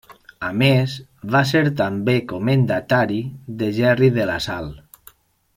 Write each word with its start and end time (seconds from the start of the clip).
A 0.45 0.47
més, 0.61 0.95
va 1.35 1.41
ser 1.49 1.61
també 1.83 2.17
comendatari 2.33 3.21
de 3.63 3.71
Gerri 3.79 4.13
de 4.21 4.29
la 4.35 4.43
Sal. 4.51 4.73